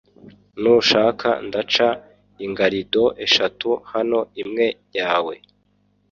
nushaka 0.61 1.29
ndaca 1.47 1.89
ingarido 2.45 3.03
eshatu 3.25 3.69
hano, 3.91 4.19
imwe 4.41 4.65
yawe, 4.97 5.35